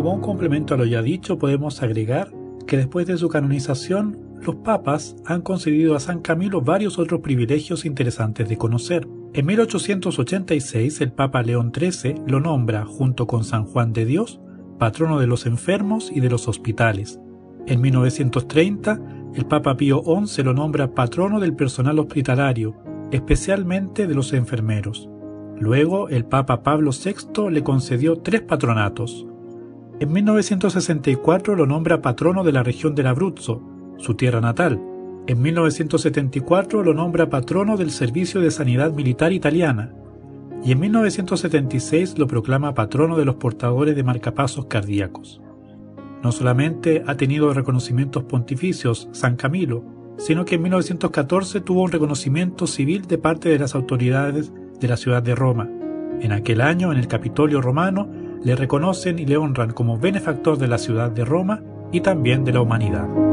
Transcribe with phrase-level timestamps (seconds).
[0.00, 2.32] Como un complemento a lo ya dicho, podemos agregar
[2.66, 7.84] que después de su canonización, los papas han concedido a San Camilo varios otros privilegios
[7.84, 9.06] interesantes de conocer.
[9.34, 14.40] En 1886 el Papa León XIII lo nombra, junto con San Juan de Dios,
[14.78, 17.20] patrono de los enfermos y de los hospitales.
[17.66, 19.02] En 1930
[19.34, 22.74] el Papa Pío XI lo nombra patrono del personal hospitalario,
[23.12, 25.10] especialmente de los enfermeros.
[25.58, 29.26] Luego el Papa Pablo VI le concedió tres patronatos.
[30.00, 33.60] En 1964 lo nombra patrono de la región del Abruzzo,
[33.98, 34.80] su tierra natal.
[35.26, 39.92] En 1974 lo nombra patrono del Servicio de Sanidad Militar Italiana.
[40.64, 45.42] Y en 1976 lo proclama patrono de los portadores de marcapasos cardíacos.
[46.22, 49.84] No solamente ha tenido reconocimientos pontificios San Camilo,
[50.16, 54.96] sino que en 1914 tuvo un reconocimiento civil de parte de las autoridades de la
[54.96, 55.68] ciudad de Roma.
[56.20, 58.08] En aquel año, en el Capitolio romano,
[58.42, 61.62] le reconocen y le honran como benefactor de la ciudad de Roma
[61.92, 63.29] y también de la humanidad.